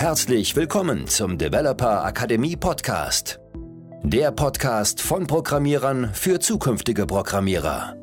[0.00, 3.38] Herzlich willkommen zum Developer Akademie Podcast.
[4.02, 7.96] Der Podcast von Programmierern für zukünftige Programmierer.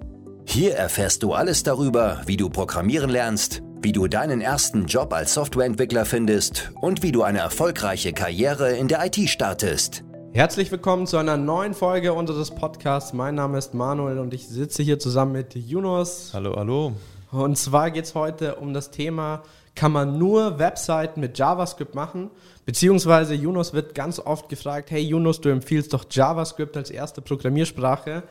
[0.46, 5.34] Hier erfährst du alles darüber, wie du programmieren lernst, wie du deinen ersten Job als
[5.34, 10.04] Softwareentwickler findest und wie du eine erfolgreiche Karriere in der IT startest.
[10.34, 13.12] Herzlich willkommen zu einer neuen Folge unseres Podcasts.
[13.14, 16.30] Mein Name ist Manuel und ich sitze hier zusammen mit Yunus.
[16.32, 16.94] Hallo, hallo.
[17.32, 19.42] Und zwar geht es heute um das Thema,
[19.78, 22.30] kann man nur Webseiten mit JavaScript machen?
[22.66, 28.24] Beziehungsweise Yunus wird ganz oft gefragt, hey Yunus, du empfiehlst doch JavaScript als erste Programmiersprache.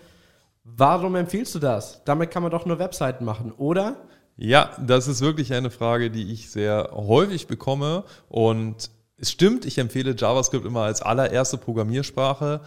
[0.64, 2.02] Warum empfiehlst du das?
[2.04, 3.96] Damit kann man doch nur Webseiten machen, oder?
[4.36, 9.78] Ja, das ist wirklich eine Frage, die ich sehr häufig bekomme und es stimmt, ich
[9.78, 12.60] empfehle JavaScript immer als allererste Programmiersprache.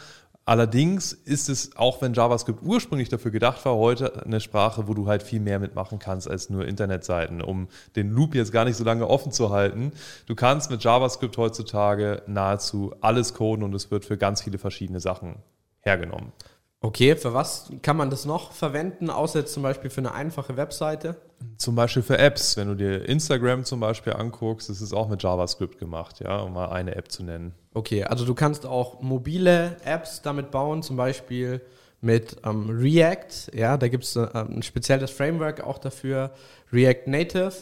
[0.50, 5.06] Allerdings ist es, auch wenn JavaScript ursprünglich dafür gedacht war, heute eine Sprache, wo du
[5.06, 8.84] halt viel mehr mitmachen kannst als nur Internetseiten, um den Loop jetzt gar nicht so
[8.84, 9.92] lange offen zu halten.
[10.26, 15.00] Du kannst mit JavaScript heutzutage nahezu alles coden und es wird für ganz viele verschiedene
[15.00, 15.36] Sachen
[15.82, 16.32] hergenommen.
[16.82, 20.58] Okay, für was kann man das noch verwenden, außer jetzt zum Beispiel für eine einfache
[20.58, 21.18] Webseite?
[21.58, 22.58] Zum Beispiel für Apps.
[22.58, 26.54] Wenn du dir Instagram zum Beispiel anguckst, das ist auch mit JavaScript gemacht, ja, um
[26.54, 27.54] mal eine App zu nennen.
[27.74, 31.62] Okay, also du kannst auch mobile Apps damit bauen, zum Beispiel
[32.02, 33.54] mit ähm, React.
[33.54, 36.32] Ja, da gibt es äh, ein spezielles Framework auch dafür,
[36.72, 37.54] React Native.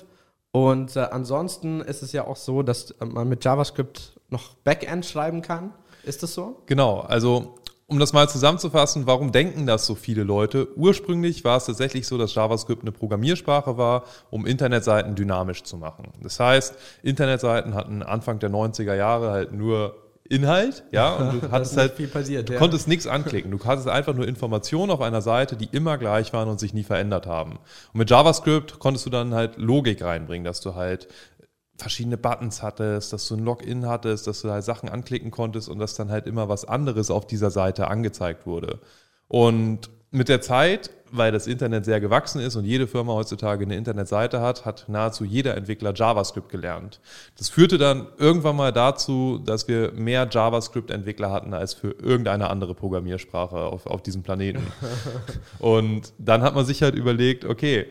[0.52, 5.05] Und äh, ansonsten ist es ja auch so, dass äh, man mit JavaScript noch Backend
[5.05, 5.73] schreiben kann.
[6.03, 6.61] Ist das so?
[6.67, 7.55] Genau, also
[7.88, 10.67] um das mal zusammenzufassen, warum denken das so viele Leute?
[10.75, 16.11] Ursprünglich war es tatsächlich so, dass JavaScript eine Programmiersprache war, um Internetseiten dynamisch zu machen.
[16.21, 19.95] Das heißt, Internetseiten hatten Anfang der 90er Jahre halt nur
[20.30, 22.59] Inhalt, ja, und du hattest halt viel passiert, du ja.
[22.59, 23.52] konntest nichts anklicken.
[23.52, 26.83] Du hattest einfach nur Informationen auf einer Seite, die immer gleich waren und sich nie
[26.83, 27.59] verändert haben.
[27.93, 31.08] Und mit JavaScript konntest du dann halt Logik reinbringen, dass du halt
[31.78, 35.80] verschiedene Buttons hattest, dass du ein Login hattest, dass du halt Sachen anklicken konntest und
[35.80, 38.80] dass dann halt immer was anderes auf dieser Seite angezeigt wurde.
[39.28, 43.75] Und mit der Zeit weil das Internet sehr gewachsen ist und jede Firma heutzutage eine
[43.75, 46.99] Internetseite hat, hat nahezu jeder Entwickler JavaScript gelernt.
[47.37, 52.73] Das führte dann irgendwann mal dazu, dass wir mehr JavaScript-Entwickler hatten als für irgendeine andere
[52.73, 54.65] Programmiersprache auf, auf diesem Planeten.
[55.59, 57.87] und dann hat man sich halt überlegt, okay,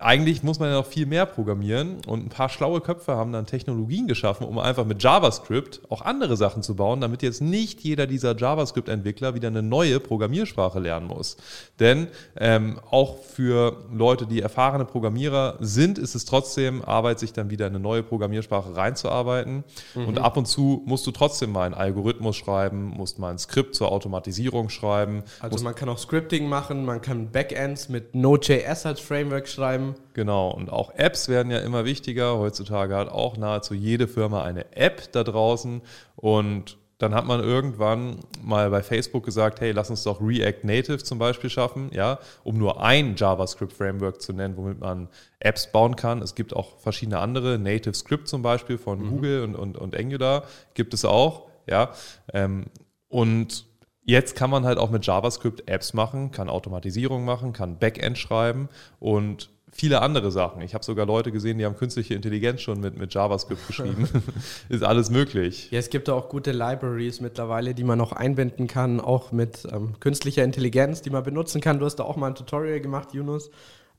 [0.00, 3.46] eigentlich muss man ja noch viel mehr programmieren und ein paar schlaue Köpfe haben dann
[3.46, 8.08] Technologien geschaffen, um einfach mit JavaScript auch andere Sachen zu bauen, damit jetzt nicht jeder
[8.08, 11.36] dieser JavaScript-Entwickler wieder eine neue Programmiersprache lernen muss.
[11.78, 17.50] Denn ähm, auch für Leute, die erfahrene Programmierer sind, ist es trotzdem Arbeit, sich dann
[17.50, 19.64] wieder eine neue Programmiersprache reinzuarbeiten.
[19.94, 20.08] Mhm.
[20.08, 23.74] Und ab und zu musst du trotzdem mal einen Algorithmus schreiben, musst mal ein Skript
[23.74, 25.22] zur Automatisierung schreiben.
[25.40, 29.94] Also man kann auch Scripting machen, man kann Backends mit Node.js als Framework schreiben.
[30.14, 32.38] Genau, und auch Apps werden ja immer wichtiger.
[32.38, 35.82] Heutzutage hat auch nahezu jede Firma eine App da draußen
[36.16, 40.98] und dann hat man irgendwann mal bei Facebook gesagt, hey, lass uns doch React Native
[40.98, 45.08] zum Beispiel schaffen, ja, um nur ein JavaScript-Framework zu nennen, womit man
[45.38, 46.22] Apps bauen kann.
[46.22, 49.08] Es gibt auch verschiedene andere, Native Script zum Beispiel von mhm.
[49.10, 51.90] Google und, und, und Angular gibt es auch, ja.
[52.32, 52.66] Ähm,
[53.08, 53.66] und
[54.02, 58.70] jetzt kann man halt auch mit JavaScript Apps machen, kann Automatisierung machen, kann Backend schreiben
[59.00, 60.62] und viele andere Sachen.
[60.62, 64.08] Ich habe sogar Leute gesehen, die haben künstliche Intelligenz schon mit, mit JavaScript geschrieben.
[64.68, 65.68] ist alles möglich.
[65.70, 69.98] Ja, es gibt auch gute Libraries mittlerweile, die man noch einbinden kann, auch mit ähm,
[70.00, 71.78] künstlicher Intelligenz, die man benutzen kann.
[71.78, 73.50] Du hast da auch mal ein Tutorial gemacht, Yunus.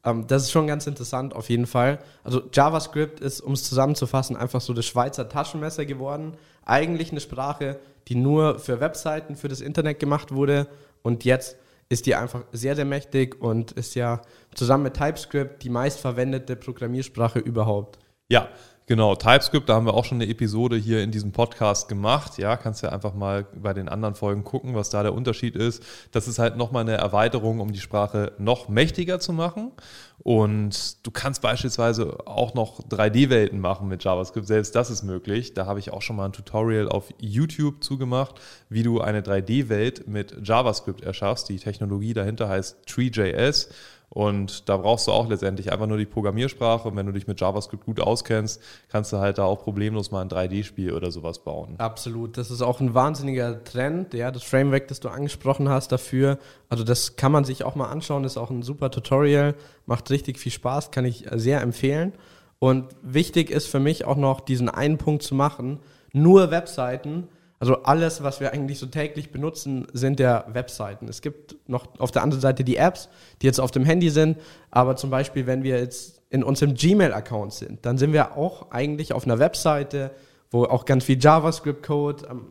[0.03, 1.99] Ähm, das ist schon ganz interessant auf jeden Fall.
[2.23, 6.33] Also JavaScript ist, um es zusammenzufassen, einfach so das Schweizer Taschenmesser geworden.
[6.65, 10.67] Eigentlich eine Sprache, die nur für Webseiten, für das Internet gemacht wurde
[11.03, 11.57] und jetzt
[11.89, 14.21] ist die einfach sehr, sehr mächtig und ist ja
[14.53, 17.99] zusammen mit TypeScript die meistverwendete Programmiersprache überhaupt.
[18.29, 18.49] Ja,
[18.89, 22.37] Genau, TypeScript, da haben wir auch schon eine Episode hier in diesem Podcast gemacht.
[22.37, 25.83] Ja, kannst ja einfach mal bei den anderen Folgen gucken, was da der Unterschied ist.
[26.13, 29.73] Das ist halt nochmal eine Erweiterung, um die Sprache noch mächtiger zu machen.
[30.19, 34.47] Und du kannst beispielsweise auch noch 3D-Welten machen mit JavaScript.
[34.47, 35.53] Selbst das ist möglich.
[35.53, 40.07] Da habe ich auch schon mal ein Tutorial auf YouTube zugemacht, wie du eine 3D-Welt
[40.07, 41.49] mit JavaScript erschaffst.
[41.49, 43.67] Die Technologie dahinter heißt Tree.js.
[44.09, 46.87] Und da brauchst du auch letztendlich einfach nur die Programmiersprache.
[46.87, 50.21] Und wenn du dich mit JavaScript gut auskennst, kannst du halt da auch problemlos mal
[50.21, 51.75] ein 3D-Spiel oder sowas bauen.
[51.77, 52.37] Absolut.
[52.37, 56.39] Das ist auch ein wahnsinniger Trend, ja, das Framework, das du angesprochen hast dafür.
[56.69, 59.55] Also das kann man sich auch mal anschauen, ist auch ein super Tutorial,
[59.85, 62.13] macht richtig viel Spaß, kann ich sehr empfehlen.
[62.59, 65.79] Und wichtig ist für mich auch noch, diesen einen Punkt zu machen.
[66.13, 67.27] Nur Webseiten
[67.59, 71.07] also alles, was wir eigentlich so täglich benutzen, sind ja Webseiten.
[71.07, 73.09] Es gibt noch auf der anderen Seite die Apps,
[73.41, 74.37] die jetzt auf dem Handy sind,
[74.69, 79.13] aber zum Beispiel, wenn wir jetzt in unserem Gmail-Account sind, dann sind wir auch eigentlich
[79.13, 80.11] auf einer Webseite,
[80.51, 82.45] wo auch ganz viel JavaScript-Code ähm,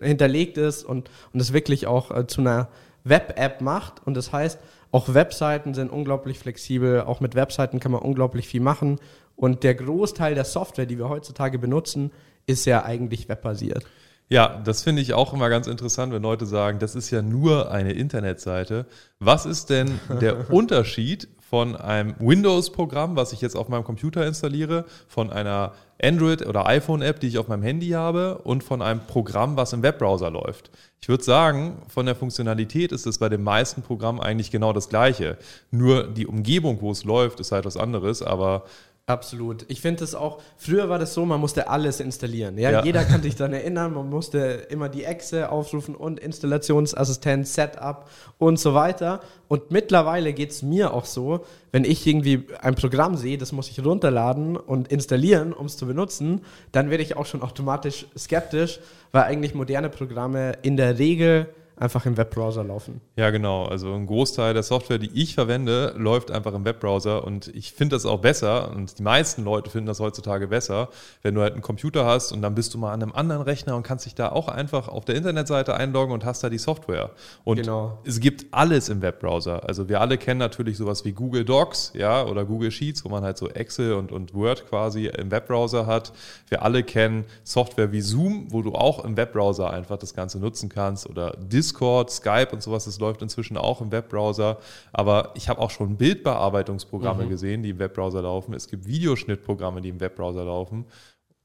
[0.00, 2.68] hinterlegt ist und, und wirklich auch äh, zu einer
[3.04, 4.06] Web-App macht.
[4.06, 4.58] Und das heißt,
[4.90, 7.02] auch Webseiten sind unglaublich flexibel.
[7.02, 8.98] Auch mit Webseiten kann man unglaublich viel machen.
[9.36, 12.10] Und der Großteil der Software, die wir heutzutage benutzen,
[12.46, 13.84] ist ja eigentlich webbasiert.
[14.28, 17.70] Ja, das finde ich auch immer ganz interessant, wenn Leute sagen, das ist ja nur
[17.70, 18.86] eine Internetseite.
[19.20, 24.84] Was ist denn der Unterschied von einem Windows-Programm, was ich jetzt auf meinem Computer installiere,
[25.06, 29.56] von einer Android- oder iPhone-App, die ich auf meinem Handy habe, und von einem Programm,
[29.56, 30.72] was im Webbrowser läuft.
[31.00, 34.88] Ich würde sagen, von der Funktionalität ist es bei den meisten Programmen eigentlich genau das
[34.88, 35.38] Gleiche.
[35.70, 38.64] Nur die Umgebung, wo es läuft, ist halt was anderes, aber
[39.08, 39.64] Absolut.
[39.68, 42.58] Ich finde es auch, früher war das so, man musste alles installieren.
[42.58, 42.72] Ja?
[42.72, 42.84] ja?
[42.84, 48.58] Jeder kann sich daran erinnern, man musste immer die Exe aufrufen und Installationsassistent, Setup und
[48.58, 49.20] so weiter.
[49.46, 53.70] Und mittlerweile geht es mir auch so, wenn ich irgendwie ein Programm sehe, das muss
[53.70, 56.40] ich runterladen und installieren, um es zu benutzen,
[56.72, 58.80] dann werde ich auch schon automatisch skeptisch,
[59.12, 61.46] weil eigentlich moderne Programme in der Regel
[61.78, 63.02] einfach im Webbrowser laufen.
[63.16, 63.66] Ja, genau.
[63.66, 67.96] Also ein Großteil der Software, die ich verwende, läuft einfach im Webbrowser und ich finde
[67.96, 70.88] das auch besser und die meisten Leute finden das heutzutage besser,
[71.22, 73.76] wenn du halt einen Computer hast und dann bist du mal an einem anderen Rechner
[73.76, 77.10] und kannst dich da auch einfach auf der Internetseite einloggen und hast da die Software.
[77.44, 77.98] Und genau.
[78.04, 79.68] es gibt alles im Webbrowser.
[79.68, 83.22] Also wir alle kennen natürlich sowas wie Google Docs, ja, oder Google Sheets, wo man
[83.22, 86.12] halt so Excel und, und Word quasi im Webbrowser hat.
[86.48, 90.70] Wir alle kennen Software wie Zoom, wo du auch im Webbrowser einfach das Ganze nutzen
[90.70, 94.58] kannst oder Discord Discord, Skype und sowas, das läuft inzwischen auch im Webbrowser.
[94.92, 97.30] Aber ich habe auch schon Bildbearbeitungsprogramme mhm.
[97.30, 98.54] gesehen, die im Webbrowser laufen.
[98.54, 100.86] Es gibt Videoschnittprogramme, die im Webbrowser laufen.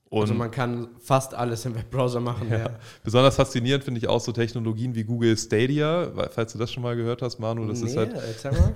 [0.10, 2.50] Und also man kann fast alles im Webbrowser machen.
[2.52, 2.58] Ja.
[2.60, 2.70] Ja.
[3.02, 6.98] Besonders faszinierend finde ich auch so Technologien wie Google Stadia, falls du das schon mal
[6.98, 7.66] gehört hast, Manu.
[7.66, 8.14] Das nee, ist halt.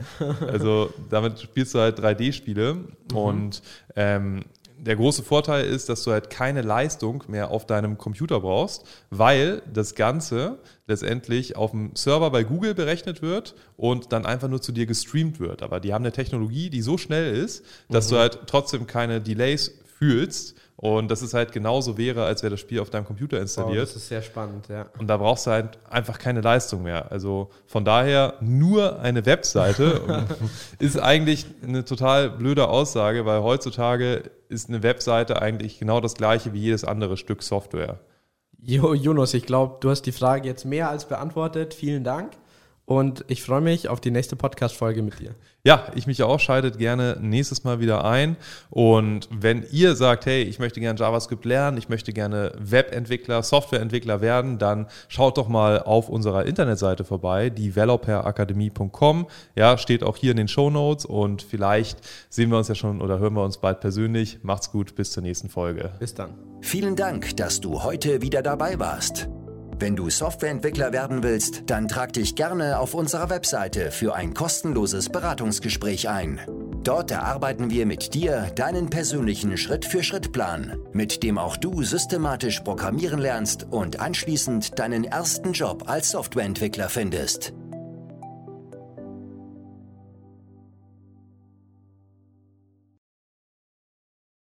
[0.48, 3.18] also damit spielst du halt 3D-Spiele mhm.
[3.18, 3.62] und
[3.98, 4.46] ähm,
[4.86, 9.62] der große Vorteil ist, dass du halt keine Leistung mehr auf deinem Computer brauchst, weil
[9.74, 14.72] das Ganze letztendlich auf dem Server bei Google berechnet wird und dann einfach nur zu
[14.72, 15.64] dir gestreamt wird.
[15.64, 18.12] Aber die haben eine Technologie, die so schnell ist, dass mhm.
[18.12, 22.60] du halt trotzdem keine Delays fühlst und das ist halt genauso wäre, als wäre das
[22.60, 23.78] Spiel auf deinem Computer installiert.
[23.78, 24.88] Oh, das ist sehr spannend, ja.
[25.00, 27.12] Und da brauchst du halt einfach keine Leistung mehr.
[27.12, 30.26] Also von daher nur eine Webseite
[30.80, 36.54] ist eigentlich eine total blöde Aussage, weil heutzutage ist eine Webseite eigentlich genau das gleiche
[36.54, 38.00] wie jedes andere Stück Software.
[38.62, 41.74] Jo, Jonas, ich glaube, du hast die Frage jetzt mehr als beantwortet.
[41.74, 42.32] Vielen Dank.
[42.86, 45.34] Und ich freue mich auf die nächste Podcast-Folge mit dir.
[45.64, 46.40] Ja, ich mich auch.
[46.40, 48.38] Schaltet gerne nächstes Mal wieder ein.
[48.70, 54.22] Und wenn ihr sagt, hey, ich möchte gerne JavaScript lernen, ich möchte gerne Webentwickler, Softwareentwickler
[54.22, 59.28] werden, dann schaut doch mal auf unserer Internetseite vorbei, developerakademie.com.
[59.56, 61.98] Ja, steht auch hier in den Show Notes und vielleicht
[62.30, 64.40] sehen wir uns ja schon oder hören wir uns bald persönlich.
[64.44, 65.94] Macht's gut, bis zur nächsten Folge.
[65.98, 66.36] Bis dann.
[66.62, 69.28] Vielen Dank, dass du heute wieder dabei warst.
[69.78, 75.10] Wenn du Softwareentwickler werden willst, dann trag dich gerne auf unserer Webseite für ein kostenloses
[75.10, 76.40] Beratungsgespräch ein.
[76.84, 83.68] Dort erarbeiten wir mit dir deinen persönlichen Schritt-für-Schritt-Plan, mit dem auch du systematisch programmieren lernst
[83.70, 87.54] und anschließend deinen ersten Job als Softwareentwickler findest.